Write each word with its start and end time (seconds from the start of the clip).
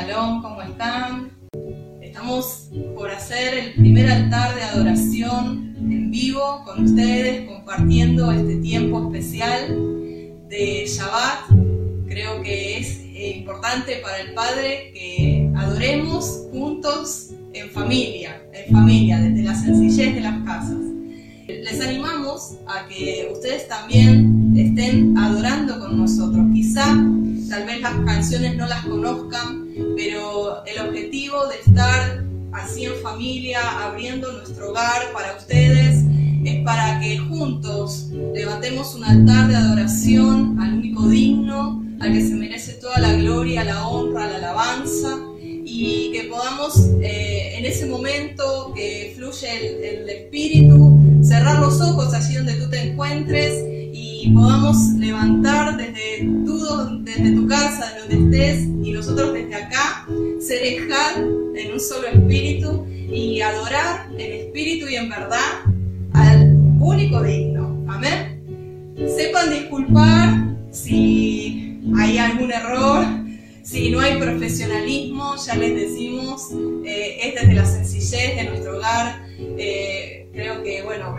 Shalom, 0.00 0.40
¿cómo 0.40 0.62
están? 0.62 1.30
Estamos 2.00 2.70
por 2.94 3.10
hacer 3.10 3.52
el 3.58 3.74
primer 3.74 4.10
altar 4.10 4.54
de 4.54 4.62
adoración 4.62 5.76
en 5.76 6.10
vivo 6.10 6.62
con 6.64 6.84
ustedes, 6.84 7.46
compartiendo 7.46 8.32
este 8.32 8.56
tiempo 8.56 9.02
especial 9.04 9.76
de 10.48 10.86
Shabbat. 10.86 11.50
Creo 12.08 12.40
que 12.42 12.78
es 12.78 13.00
eh, 13.00 13.36
importante 13.40 13.96
para 13.96 14.20
el 14.20 14.32
Padre 14.32 14.90
que 14.94 15.52
adoremos 15.54 16.46
juntos 16.50 17.32
en 17.52 17.68
familia, 17.68 18.42
en 18.54 18.72
familia, 18.72 19.18
desde 19.18 19.42
la 19.42 19.54
sencillez 19.54 20.14
de 20.14 20.20
las 20.22 20.42
casas. 20.46 20.80
Les 21.46 21.78
animamos 21.78 22.56
a 22.66 22.88
que 22.88 23.28
ustedes 23.30 23.68
también 23.68 24.54
estén 24.56 25.18
adorando 25.18 25.78
con 25.78 25.98
nosotros. 25.98 26.46
Quizá 26.54 26.96
tal 27.50 27.66
vez 27.66 27.80
las 27.80 27.94
canciones 28.06 28.56
no 28.56 28.66
las 28.68 28.84
conozcan, 28.84 29.66
pero 29.96 30.64
el 30.64 30.88
objetivo 30.88 31.48
de 31.48 31.56
estar 31.56 32.24
así 32.52 32.84
en 32.84 32.94
familia, 33.02 33.58
abriendo 33.86 34.32
nuestro 34.32 34.70
hogar 34.70 35.12
para 35.12 35.36
ustedes, 35.36 36.04
es 36.44 36.64
para 36.64 37.00
que 37.00 37.18
juntos 37.18 38.08
levantemos 38.32 38.94
un 38.94 39.04
altar 39.04 39.48
de 39.48 39.56
adoración 39.56 40.60
al 40.60 40.74
único 40.74 41.08
digno, 41.08 41.84
al 41.98 42.12
que 42.12 42.22
se 42.22 42.34
merece 42.36 42.74
toda 42.74 43.00
la 43.00 43.14
gloria, 43.14 43.64
la 43.64 43.84
honra, 43.88 44.28
la 44.28 44.36
alabanza, 44.36 45.18
y 45.42 46.12
que 46.12 46.28
podamos 46.28 46.78
eh, 47.02 47.58
en 47.58 47.66
ese 47.66 47.86
momento 47.86 48.72
que 48.76 49.12
fluye 49.16 50.02
el 50.02 50.08
Espíritu, 50.08 51.00
cerrar 51.22 51.58
los 51.58 51.80
ojos 51.80 52.14
allí 52.14 52.36
donde 52.36 52.54
tú 52.54 52.70
te 52.70 52.90
encuentres 52.90 53.79
y 54.22 54.30
podamos 54.32 54.76
levantar 54.98 55.76
desde 55.78 56.26
tu, 56.44 56.58
desde 57.04 57.32
tu 57.32 57.46
casa, 57.46 57.90
de 57.94 58.00
donde 58.00 58.38
estés, 58.38 58.68
y 58.82 58.92
nosotros 58.92 59.32
desde 59.32 59.54
acá, 59.54 60.06
cerejar 60.40 61.16
en 61.56 61.72
un 61.72 61.80
solo 61.80 62.06
espíritu 62.08 62.86
y 63.10 63.40
adorar 63.40 64.10
en 64.18 64.32
espíritu 64.32 64.88
y 64.88 64.96
en 64.96 65.08
verdad 65.08 65.64
al 66.12 66.54
único 66.80 67.22
digno. 67.22 67.82
Amén. 67.88 68.94
Sepan 69.16 69.50
disculpar 69.50 70.54
si 70.70 71.80
hay 71.96 72.18
algún 72.18 72.52
error, 72.52 73.04
si 73.62 73.90
no 73.90 74.00
hay 74.00 74.18
profesionalismo, 74.18 75.34
ya 75.46 75.54
les 75.56 75.74
decimos, 75.76 76.50
eh, 76.84 77.18
es 77.22 77.34
desde 77.40 77.54
la 77.54 77.64
sencillez 77.64 78.36
de 78.36 78.44
nuestro 78.50 78.76
hogar. 78.76 79.22
Eh, 79.38 80.28
creo 80.32 80.62
que, 80.62 80.82
bueno, 80.82 81.16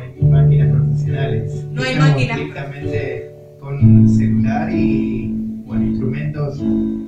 no 1.06 1.84
hay 1.84 1.96
máquinas. 1.96 2.38
Directamente 2.38 3.32
con 3.60 4.10
celular 4.10 4.72
y 4.74 5.28
bueno, 5.66 5.86
instrumentos 5.86 6.58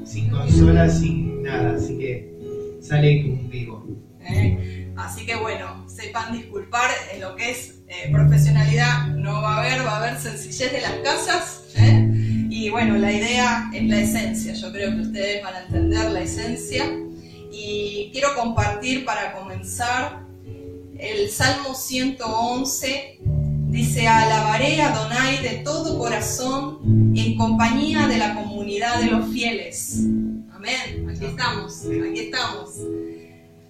sin 0.06 0.30
consola, 0.30 0.90
sin 0.90 1.44
nada, 1.44 1.76
así 1.76 1.98
que 1.98 2.78
sale 2.82 3.24
como 3.24 3.34
un 3.34 3.50
vivo. 3.50 3.88
Eh, 4.22 4.92
así 4.96 5.26
que 5.26 5.36
bueno, 5.36 5.88
sepan 5.90 6.34
disculpar 6.34 6.90
en 7.14 7.22
lo 7.22 7.36
que 7.36 7.52
es 7.52 7.82
eh, 7.88 8.10
profesionalidad, 8.12 9.08
no 9.08 9.42
va 9.42 9.58
a 9.58 9.60
haber, 9.60 9.86
va 9.86 9.98
a 9.98 10.08
haber 10.08 10.20
sencillez 10.20 10.72
de 10.72 10.82
las 10.82 10.94
casas. 11.04 11.74
¿eh? 11.76 12.10
Y 12.50 12.70
bueno, 12.70 12.98
la 12.98 13.12
idea 13.12 13.70
es 13.74 13.84
la 13.84 14.00
esencia, 14.00 14.54
yo 14.54 14.72
creo 14.72 14.92
que 14.92 15.02
ustedes 15.02 15.44
van 15.44 15.56
a 15.56 15.64
entender 15.64 16.12
la 16.12 16.22
esencia. 16.22 16.86
Y 17.52 18.10
quiero 18.12 18.30
compartir 18.36 19.06
para 19.06 19.34
comenzar 19.34 20.24
el 20.98 21.30
Salmo 21.30 21.76
111 21.76 23.20
Dice, 23.74 24.08
alabaré 24.08 24.84
a 24.84 24.94
Adonai 24.94 25.42
de 25.42 25.64
todo 25.64 25.98
corazón 25.98 26.78
en 27.16 27.36
compañía 27.36 28.06
de 28.06 28.18
la 28.18 28.36
comunidad 28.36 29.00
de 29.00 29.08
los 29.08 29.34
fieles. 29.34 30.02
Amén. 30.54 31.10
Aquí 31.10 31.26
estamos, 31.26 31.80
aquí 31.80 32.20
estamos. 32.20 32.70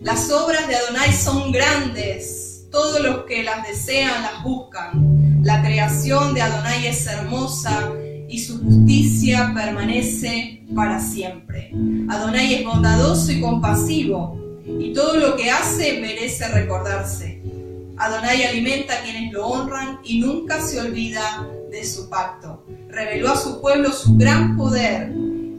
Las 0.01 0.29
obras 0.29 0.67
de 0.67 0.75
Adonai 0.75 1.13
son 1.13 1.53
grandes. 1.53 2.65
Todos 2.69 2.99
los 2.99 3.23
que 3.23 3.43
las 3.43 3.65
desean 3.65 4.23
las 4.23 4.43
buscan. 4.43 5.41
La 5.41 5.61
creación 5.63 6.33
de 6.33 6.41
Adonai 6.41 6.85
es 6.85 7.07
hermosa 7.07 7.93
y 8.27 8.39
su 8.39 8.61
justicia 8.61 9.53
permanece 9.55 10.63
para 10.75 10.99
siempre. 10.99 11.71
Adonai 12.09 12.55
es 12.55 12.65
bondadoso 12.65 13.31
y 13.31 13.39
compasivo 13.39 14.37
y 14.67 14.91
todo 14.91 15.15
lo 15.15 15.37
que 15.37 15.49
hace 15.49 16.01
merece 16.01 16.45
recordarse. 16.49 17.41
Adonai 17.97 18.43
alimenta 18.43 18.93
a 18.93 19.03
quienes 19.03 19.31
lo 19.31 19.45
honran 19.47 19.99
y 20.03 20.19
nunca 20.19 20.61
se 20.61 20.79
olvida 20.79 21.47
de 21.69 21.85
su 21.85 22.09
pacto. 22.09 22.63
Reveló 22.89 23.31
a 23.31 23.37
su 23.37 23.61
pueblo 23.61 23.91
su 23.91 24.17
gran 24.17 24.57
poder 24.57 25.11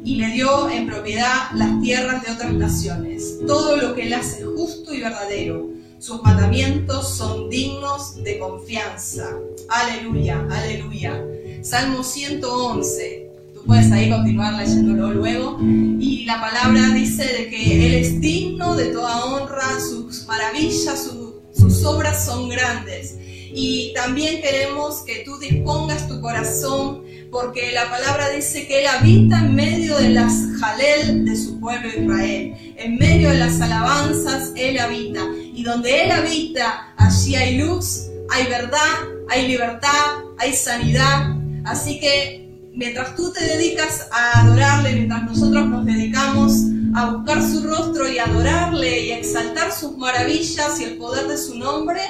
y 0.04 0.16
le 0.16 0.28
dio 0.28 0.68
en 0.68 0.86
propiedad 0.86 1.50
las 1.54 1.80
tierras 1.80 2.24
de 2.24 2.32
otras 2.32 2.52
naciones. 2.52 3.38
Todo 3.46 3.76
lo 3.76 3.94
que 3.94 4.06
él 4.06 4.14
hace 4.14 4.40
es 4.40 4.46
justo 4.56 4.92
y 4.92 5.00
verdadero. 5.00 5.70
Sus 5.98 6.22
mandamientos 6.22 7.16
son 7.16 7.48
dignos 7.48 8.22
de 8.22 8.38
confianza. 8.38 9.30
Aleluya, 9.68 10.46
aleluya. 10.50 11.24
Salmo 11.62 12.04
111. 12.04 13.30
Tú 13.54 13.64
puedes 13.64 13.90
ahí 13.90 14.10
continuar 14.10 14.54
leyéndolo 14.54 15.14
luego. 15.14 15.58
Y 15.62 16.24
la 16.26 16.40
palabra 16.40 16.90
dice 16.90 17.24
de 17.24 17.48
que 17.48 17.86
Él 17.86 17.94
es 17.94 18.20
digno 18.20 18.76
de 18.76 18.86
toda 18.86 19.24
honra, 19.24 19.80
sus 19.80 20.26
maravillas, 20.26 21.04
sus 21.04 21.23
sus 21.64 21.84
obras 21.84 22.26
son 22.26 22.48
grandes. 22.48 23.16
Y 23.56 23.92
también 23.94 24.42
queremos 24.42 25.02
que 25.02 25.22
tú 25.24 25.38
dispongas 25.38 26.08
tu 26.08 26.20
corazón 26.20 27.04
porque 27.30 27.72
la 27.72 27.88
palabra 27.88 28.30
dice 28.30 28.66
que 28.66 28.80
Él 28.80 28.86
habita 28.86 29.38
en 29.38 29.54
medio 29.54 29.96
de 29.96 30.10
las 30.10 30.32
jalel 30.60 31.24
de 31.24 31.36
su 31.36 31.58
pueblo 31.60 31.88
Israel. 31.88 32.74
En 32.76 32.96
medio 32.96 33.30
de 33.30 33.38
las 33.38 33.60
alabanzas 33.60 34.52
Él 34.56 34.78
habita. 34.78 35.20
Y 35.54 35.62
donde 35.62 36.04
Él 36.04 36.10
habita, 36.10 36.92
allí 36.96 37.34
hay 37.34 37.58
luz, 37.58 38.08
hay 38.30 38.46
verdad, 38.46 39.08
hay 39.30 39.48
libertad, 39.48 40.18
hay 40.38 40.52
sanidad. 40.52 41.34
Así 41.64 41.98
que 41.98 42.50
mientras 42.74 43.14
tú 43.14 43.32
te 43.32 43.42
dedicas 43.44 44.08
a 44.12 44.40
adorarle, 44.40 44.92
mientras 44.92 45.22
nosotros 45.24 45.66
nos 45.66 45.86
dedicamos 45.86 46.52
a 46.94 47.10
buscar 47.10 47.42
su 47.42 47.66
rostro 47.66 48.08
y 48.08 48.18
adorarle 48.18 49.00
y 49.00 49.12
exaltar 49.12 49.72
sus 49.72 49.96
maravillas 49.96 50.80
y 50.80 50.84
el 50.84 50.96
poder 50.96 51.26
de 51.26 51.36
su 51.36 51.58
nombre, 51.58 52.00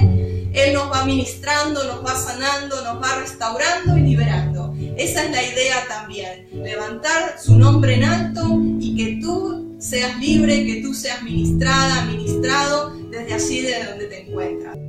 Él 0.52 0.74
nos 0.74 0.90
va 0.92 1.04
ministrando, 1.04 1.82
nos 1.84 2.04
va 2.04 2.14
sanando, 2.16 2.82
nos 2.82 3.02
va 3.02 3.18
restaurando 3.20 3.96
y 3.96 4.02
liberando. 4.02 4.74
Esa 4.96 5.24
es 5.24 5.30
la 5.30 5.42
idea 5.42 5.76
también, 5.88 6.48
levantar 6.52 7.36
su 7.42 7.56
nombre 7.56 7.94
en 7.94 8.04
alto 8.04 8.60
y 8.78 8.94
que 8.96 9.20
tú 9.22 9.76
seas 9.78 10.18
libre, 10.18 10.64
que 10.64 10.82
tú 10.82 10.94
seas 10.94 11.22
ministrada, 11.22 12.04
ministrado 12.04 12.94
desde 13.10 13.34
allí 13.34 13.62
de 13.62 13.84
donde 13.84 14.06
te 14.06 14.28
encuentras. 14.28 14.83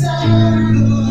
Tú 0.00 0.06
eres 0.06 1.09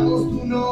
pagos 0.00 0.30
tú 0.30 0.46
no 0.46 0.69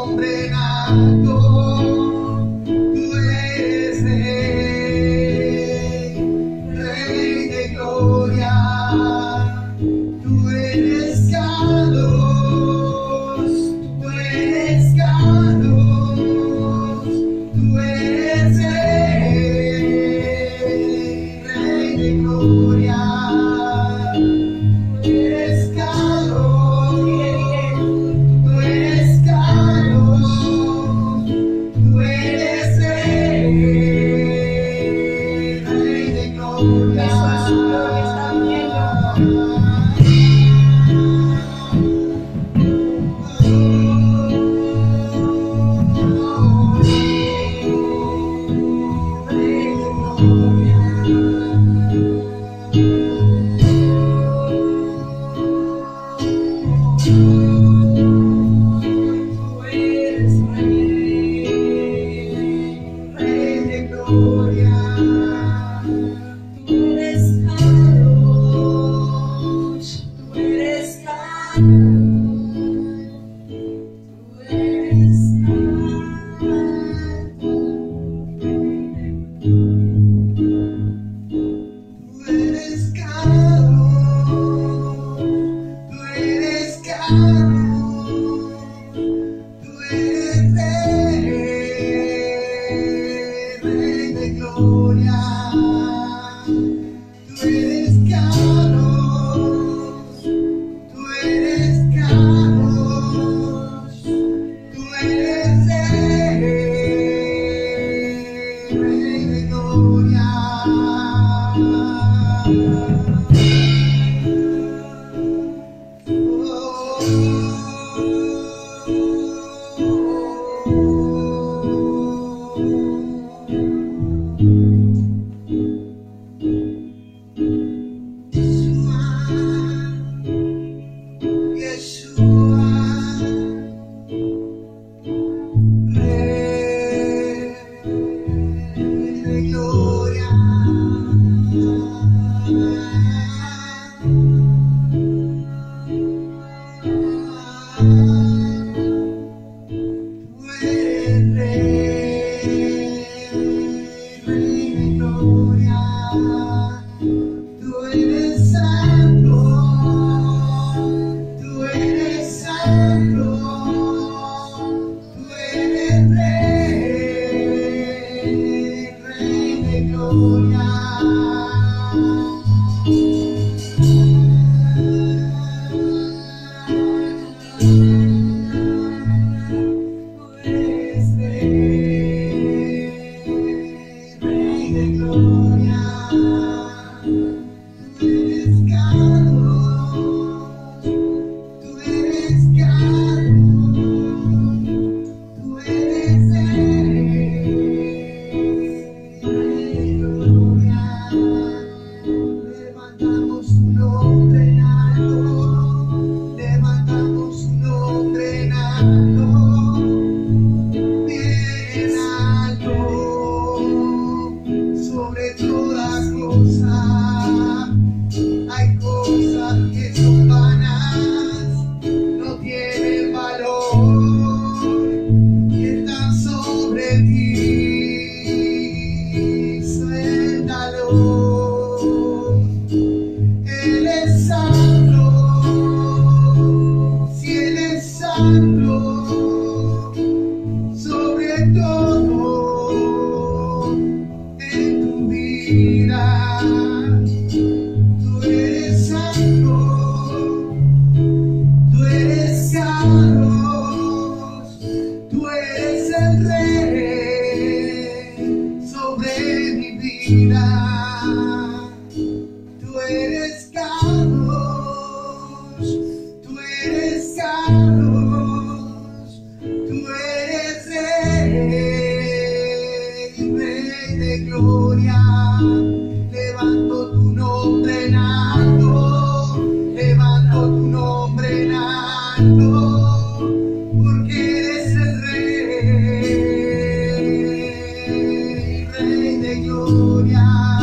gloria. 289.68 290.57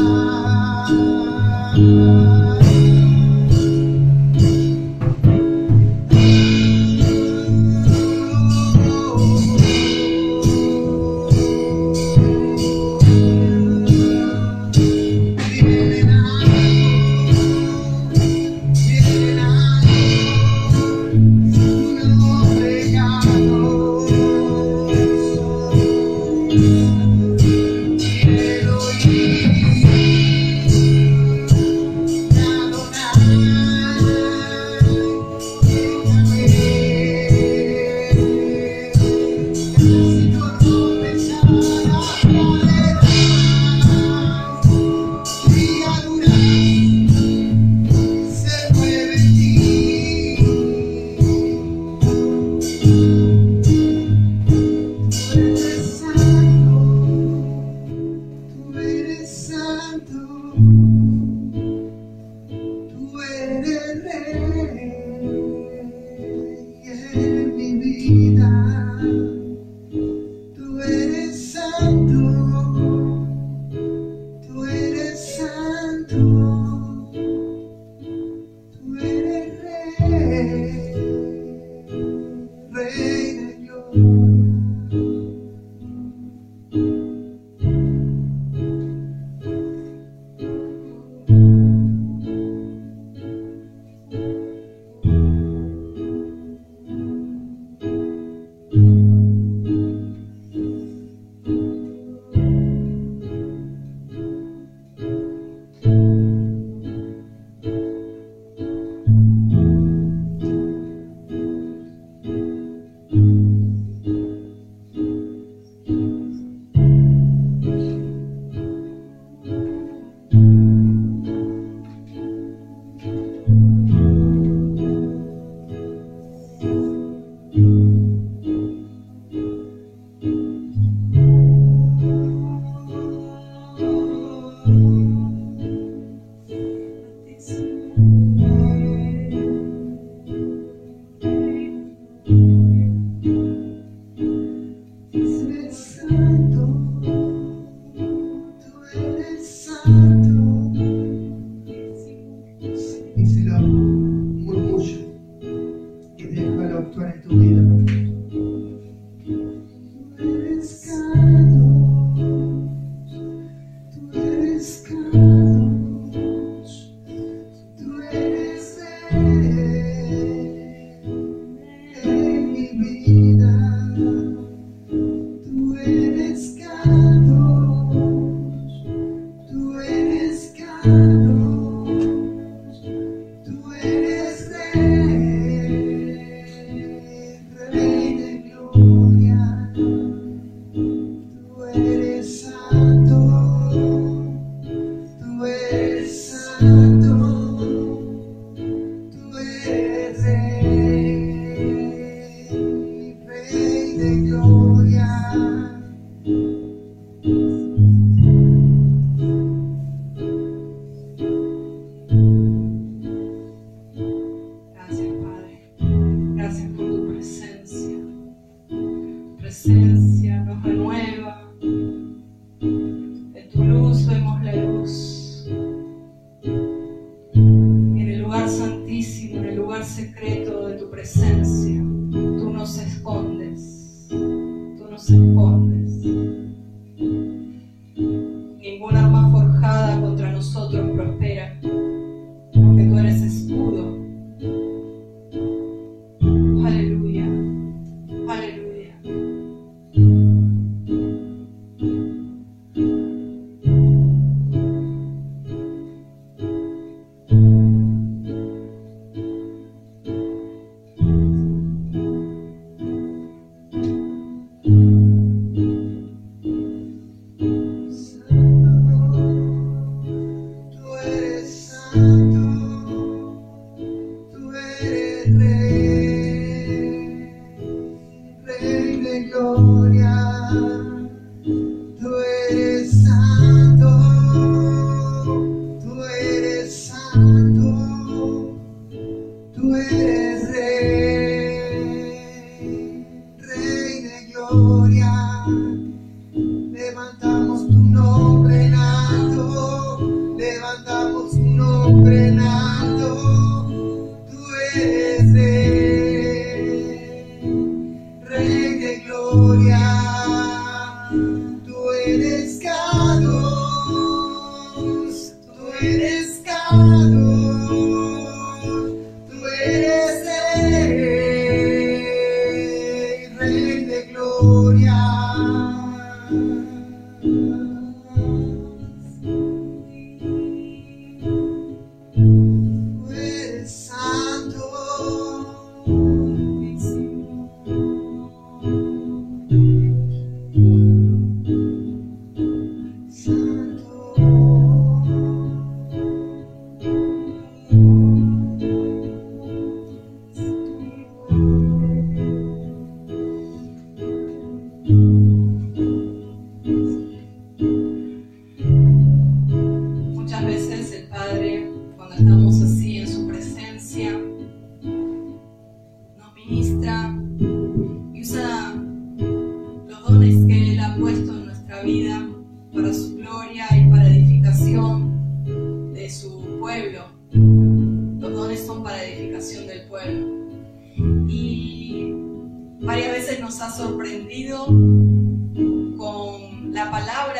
With 289.65 289.91
eres. 289.91 290.94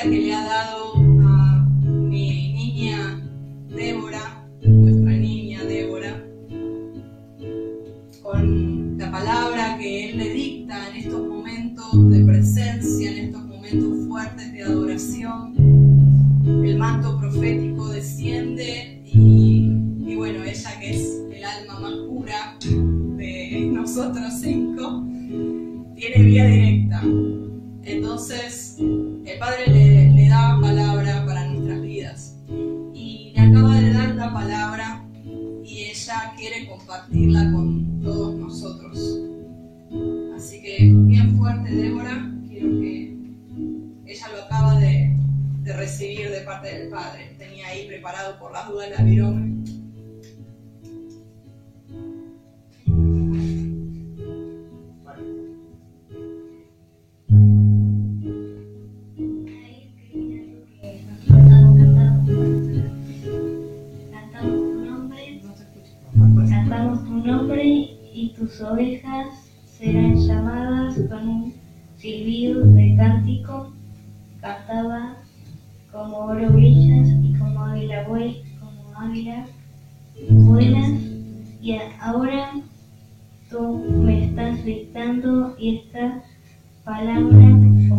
que 0.10 0.20
le 0.22 0.34
ha 0.34 0.44
dado 0.44 0.85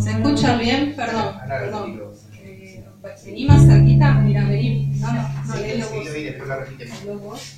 ¿Se 0.01 0.11
escucha 0.11 0.57
bien? 0.59 0.95
Perdón, 0.97 1.35
perdón. 1.49 2.01
Eh, 2.43 2.85
vení 3.25 3.45
más 3.47 3.67
cerquita, 3.67 4.15
mira, 4.15 4.45
vení. 4.49 4.93
No, 5.01 5.13
no, 5.13 5.23
no, 5.23 5.55
sí, 5.55 5.61
sí, 5.65 5.81
vos. 5.81 6.09
Sí, 6.13 6.23
después 6.25 6.49
la 6.49 6.57
repitemos. 6.57 7.23
vos. 7.23 7.57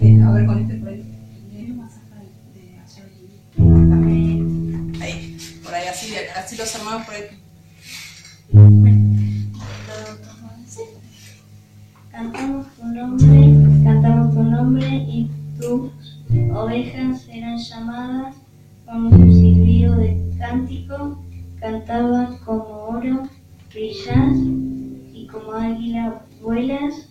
Eh, 0.00 0.22
a 0.22 0.30
ver, 0.32 0.46
con 0.46 0.58
este 0.60 0.74
proyecto. 0.76 1.16
más 1.76 1.92
acá 1.96 2.16
de 2.54 2.78
allá. 2.78 3.04
Ahí, 5.04 5.38
por 5.62 5.74
ahí, 5.74 5.88
así, 5.88 6.14
así 6.36 6.56
los 6.56 6.74
hermanos 6.74 7.06
por 7.06 7.14
ahí. 7.14 7.22
Cantamos 12.10 12.66
tu 12.76 12.84
nombre, 12.86 13.84
cantamos 13.84 14.34
tu 14.34 14.42
nombre 14.42 14.88
y 14.88 15.30
tus 15.58 15.90
ovejas 16.52 17.22
serán 17.22 17.58
llamadas 17.58 18.34
con 18.84 19.19
cantaban 21.90 22.38
como 22.44 22.64
oro, 22.86 23.22
brillas 23.72 24.36
y 25.12 25.26
como 25.26 25.52
águila 25.52 26.22
vuelas, 26.40 27.08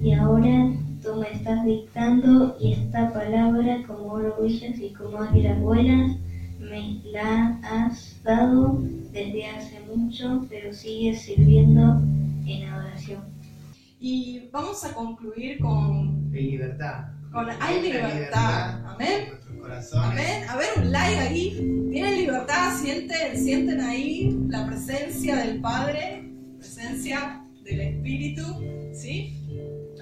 y 0.00 0.12
ahora 0.12 0.72
tú 1.00 1.14
me 1.20 1.30
estás 1.30 1.64
dictando 1.64 2.56
y 2.60 2.72
esta 2.72 3.12
palabra 3.12 3.84
como 3.86 4.14
oro 4.14 4.34
brillas 4.40 4.76
y 4.80 4.92
como 4.92 5.18
águila 5.18 5.54
vuelas, 5.54 6.16
me 6.58 7.00
la 7.12 7.60
has 7.62 8.20
dado 8.24 8.76
desde 9.12 9.46
hace 9.46 9.78
mucho, 9.86 10.46
pero 10.48 10.72
sigues 10.72 11.22
sirviendo 11.22 12.00
en 12.44 12.68
adoración. 12.68 13.22
Y 14.00 14.48
vamos 14.50 14.84
a 14.84 14.94
concluir 14.94 15.60
con... 15.60 16.28
libertad. 16.32 17.04
Con 17.30 17.48
hay 17.60 17.82
libertad. 17.82 18.84
Amén. 18.84 19.28
Amén. 19.94 20.44
A 20.48 20.56
ver, 20.56 20.68
un 20.76 20.92
like 20.92 21.18
ahí. 21.18 21.88
Tienen 21.90 22.16
libertad, 22.16 22.76
sienten, 22.80 23.42
sienten 23.42 23.80
ahí 23.80 24.36
la 24.48 24.66
presencia 24.66 25.36
del 25.36 25.60
Padre, 25.60 26.24
presencia 26.58 27.44
del 27.62 27.80
Espíritu. 27.80 28.42
¿Sí? 28.92 29.38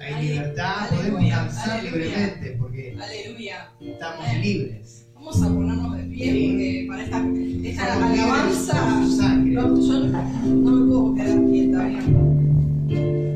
Hay 0.01 0.27
libertad, 0.27 0.89
podemos 0.89 1.29
danzar 1.29 1.83
libremente 1.83 2.57
porque 2.59 2.97
aleluya. 2.99 3.71
estamos 3.79 4.33
libres. 4.41 5.07
Vamos 5.13 5.41
a 5.43 5.47
ponernos 5.47 5.97
de 5.97 6.03
pie 6.05 6.47
porque 6.49 6.85
para 6.87 7.03
esta, 7.03 7.23
esta 7.63 7.93
alabanza 7.93 9.35
no, 9.35 9.45
yo 9.45 9.67
no 9.67 10.71
me 10.71 10.87
puedo 10.87 11.15
quedar 11.15 11.45
quieta. 11.45 11.89
Ya, 12.87 13.30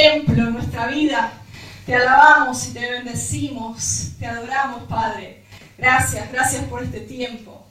templo, 0.00 0.44
en 0.44 0.54
nuestra 0.54 0.86
vida. 0.86 1.32
Te 1.84 1.94
alabamos 1.94 2.68
y 2.68 2.72
te 2.72 2.90
bendecimos. 2.90 4.12
Te 4.18 4.26
adoramos, 4.26 4.84
Padre. 4.84 5.44
Gracias, 5.76 6.30
gracias 6.32 6.64
por 6.64 6.82
este 6.82 7.00
tiempo. 7.00 7.66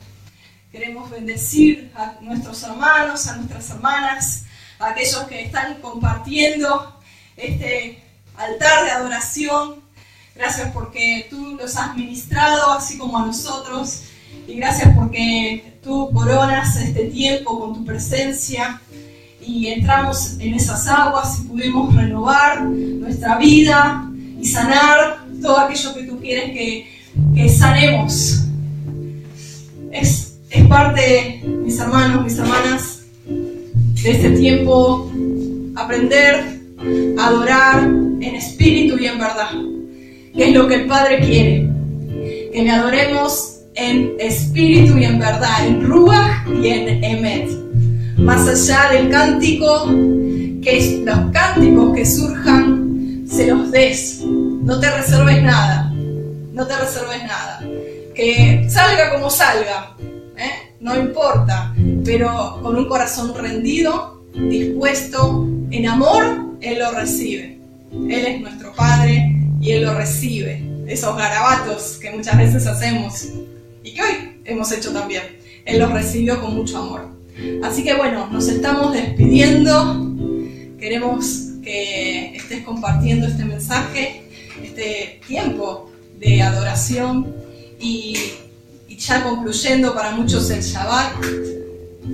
Queremos 0.71 1.09
bendecir 1.09 1.91
a 1.95 2.17
nuestros 2.21 2.61
hermanos, 2.63 3.27
a 3.27 3.37
nuestras 3.37 3.69
hermanas, 3.71 4.45
a 4.77 4.89
aquellos 4.89 5.23
que 5.23 5.45
están 5.45 5.81
compartiendo 5.81 6.99
este 7.35 8.03
altar 8.37 8.85
de 8.85 8.91
adoración. 8.91 9.81
Gracias 10.35 10.71
porque 10.71 11.27
tú 11.29 11.57
los 11.59 11.75
has 11.77 11.95
ministrado 11.95 12.73
así 12.73 12.97
como 12.97 13.17
a 13.17 13.25
nosotros. 13.25 14.03
Y 14.47 14.55
gracias 14.55 14.95
porque 14.95 15.79
tú 15.83 16.11
coronas 16.13 16.75
este 16.75 17.05
tiempo 17.05 17.59
con 17.59 17.73
tu 17.73 17.85
presencia 17.85 18.79
y 19.49 19.67
entramos 19.67 20.35
en 20.39 20.53
esas 20.53 20.87
aguas 20.87 21.39
y 21.39 21.47
pudimos 21.47 21.95
renovar 21.95 22.61
nuestra 22.63 23.37
vida 23.37 24.07
y 24.39 24.45
sanar 24.45 25.25
todo 25.41 25.57
aquello 25.59 25.95
que 25.95 26.03
tú 26.03 26.19
quieres 26.19 26.51
que, 26.51 26.87
que 27.35 27.49
sanemos. 27.49 28.43
Es, 29.91 30.37
es 30.51 30.67
parte, 30.67 31.41
mis 31.63 31.79
hermanos, 31.79 32.23
mis 32.23 32.37
hermanas, 32.37 33.01
de 33.25 34.11
este 34.11 34.29
tiempo 34.31 35.11
aprender 35.75 36.59
a 37.17 37.27
adorar 37.27 37.83
en 37.83 38.35
espíritu 38.35 38.97
y 38.99 39.07
en 39.07 39.17
verdad, 39.17 39.49
que 40.35 40.49
es 40.49 40.53
lo 40.53 40.67
que 40.67 40.75
el 40.75 40.85
Padre 40.85 41.21
quiere, 41.21 41.69
que 42.53 42.61
le 42.61 42.69
adoremos 42.69 43.61
en 43.73 44.11
espíritu 44.19 44.97
y 44.97 45.05
en 45.05 45.17
verdad, 45.17 45.65
en 45.65 45.81
Ruach 45.81 46.47
y 46.61 46.67
en 46.67 47.03
Emet. 47.03 47.68
Más 48.19 48.47
allá 48.47 48.91
del 48.91 49.09
cántico, 49.09 49.87
que 50.61 51.03
los 51.05 51.31
cánticos 51.31 51.95
que 51.95 52.05
surjan, 52.05 53.25
se 53.27 53.47
los 53.47 53.71
des. 53.71 54.21
No 54.23 54.79
te 54.79 54.89
reserves 54.91 55.41
nada. 55.41 55.91
No 56.53 56.67
te 56.67 56.77
reserves 56.77 57.23
nada. 57.23 57.61
Que 58.13 58.67
salga 58.69 59.13
como 59.13 59.29
salga. 59.29 59.95
¿eh? 60.37 60.73
No 60.79 60.99
importa. 60.99 61.73
Pero 62.03 62.59
con 62.61 62.75
un 62.75 62.87
corazón 62.87 63.33
rendido, 63.35 64.23
dispuesto, 64.33 65.47
en 65.71 65.87
amor, 65.87 66.57
Él 66.61 66.79
lo 66.79 66.91
recibe. 66.91 67.59
Él 67.91 68.25
es 68.25 68.41
nuestro 68.41 68.73
Padre 68.73 69.33
y 69.61 69.71
Él 69.71 69.83
lo 69.83 69.93
recibe. 69.93 70.63
Esos 70.87 71.15
garabatos 71.15 71.97
que 72.01 72.11
muchas 72.11 72.37
veces 72.37 72.67
hacemos 72.67 73.29
y 73.83 73.93
que 73.93 74.01
hoy 74.01 74.41
hemos 74.45 74.71
hecho 74.71 74.91
también. 74.91 75.23
Él 75.65 75.79
los 75.79 75.91
recibió 75.91 76.41
con 76.41 76.55
mucho 76.55 76.79
amor. 76.79 77.18
Así 77.63 77.83
que 77.83 77.95
bueno, 77.95 78.27
nos 78.27 78.47
estamos 78.47 78.93
despidiendo. 78.93 80.15
Queremos 80.79 81.47
que 81.63 82.35
estés 82.35 82.63
compartiendo 82.63 83.27
este 83.27 83.45
mensaje, 83.45 84.23
este 84.63 85.21
tiempo 85.27 85.91
de 86.19 86.41
adoración 86.41 87.35
y, 87.79 88.15
ya 88.97 89.23
concluyendo 89.23 89.95
para 89.95 90.11
muchos 90.11 90.49
el 90.49 90.61
Shabbat 90.61 91.13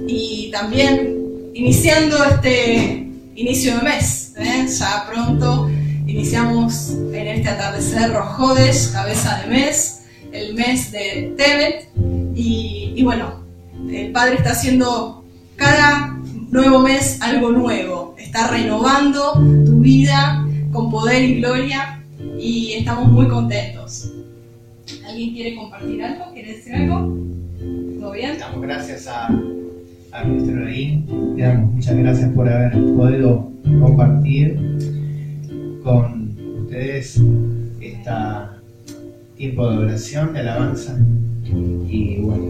y 0.07 0.51
también 0.51 1.49
iniciando 1.55 2.23
este 2.23 3.07
inicio 3.35 3.77
de 3.77 3.81
mes. 3.81 4.33
¿eh? 4.37 4.67
Ya 4.67 5.07
pronto 5.11 5.67
iniciamos 6.05 6.91
en 7.11 7.27
este 7.27 7.49
atardecer 7.49 8.13
Rojodes, 8.13 8.89
cabeza 8.93 9.41
de 9.41 9.47
mes 9.47 9.95
el 10.35 10.53
mes 10.53 10.91
de 10.91 11.33
Tebet 11.37 11.87
y, 12.35 13.01
bueno, 13.03 13.44
el 13.91 14.11
Padre 14.11 14.35
está 14.35 14.51
haciendo 14.51 15.23
cada 15.55 16.17
nuevo 16.51 16.79
mes 16.79 17.21
algo 17.21 17.51
nuevo, 17.51 18.15
está 18.17 18.47
renovando 18.47 19.33
tu 19.65 19.79
vida 19.79 20.45
con 20.71 20.89
poder 20.89 21.23
y 21.23 21.39
gloria 21.39 22.03
y 22.39 22.73
estamos 22.73 23.11
muy 23.11 23.27
contentos. 23.27 24.11
¿Alguien 25.07 25.33
quiere 25.33 25.55
compartir 25.55 26.03
algo? 26.03 26.25
¿Quiere 26.33 26.55
decir 26.55 26.75
algo? 26.75 27.17
¿Todo 27.99 28.11
bien? 28.11 28.37
Damos 28.37 28.61
gracias 28.61 29.07
a, 29.07 29.27
a 29.27 30.23
nuestro 30.23 30.65
Le 30.65 31.43
damos 31.43 31.73
muchas 31.73 31.95
gracias 31.95 32.29
por 32.33 32.49
haber 32.49 32.73
podido 32.95 33.51
compartir 33.81 34.59
con 35.83 36.35
ustedes 36.63 37.21
esta 37.81 38.51
tiempo 39.35 39.69
de 39.69 39.77
oración, 39.77 40.33
de 40.33 40.39
alabanza 40.39 40.97
y 41.89 42.21
bueno, 42.21 42.45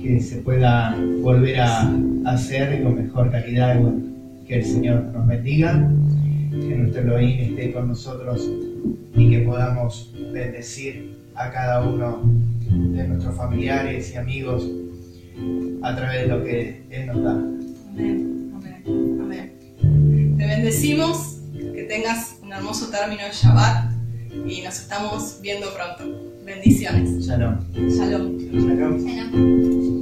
que 0.00 0.20
se 0.20 0.36
pueda 0.36 0.96
volver 1.22 1.60
a 1.60 1.92
hacer 2.26 2.82
con 2.82 2.96
mejor 2.96 3.30
calidad 3.30 3.80
que 4.46 4.56
el 4.56 4.64
Señor 4.64 5.04
nos 5.12 5.26
bendiga, 5.26 5.90
que 6.50 6.76
nuestro 6.76 7.02
Elohim 7.02 7.40
esté 7.40 7.72
con 7.72 7.88
nosotros 7.88 8.48
y 9.14 9.30
que 9.30 9.40
podamos 9.40 10.12
bendecir 10.32 11.18
a 11.34 11.50
cada 11.50 11.82
uno 11.86 12.22
de 12.70 13.08
nuestros 13.08 13.36
familiares 13.36 14.12
y 14.12 14.16
amigos 14.16 14.68
a 15.82 15.94
través 15.94 16.22
de 16.22 16.26
lo 16.28 16.44
que 16.44 16.82
Él 16.90 17.06
nos 17.06 17.22
da. 17.22 17.32
Amén, 17.90 18.52
amén, 18.54 19.18
amén. 19.20 20.36
Te 20.38 20.46
bendecimos, 20.46 21.40
que 21.52 21.82
tengas 21.84 22.38
un 22.42 22.52
hermoso 22.52 22.88
término 22.90 23.24
de 23.24 23.32
Shabbat 23.32 23.92
y 24.46 24.62
nos 24.62 24.78
estamos 24.78 25.38
viendo 25.42 25.66
pronto. 25.74 26.27
Bendiciones. 26.48 27.26
Shalom. 27.26 27.58
Shalom. 27.94 28.40
Shalom. 28.50 28.98
Shalom. 29.06 29.98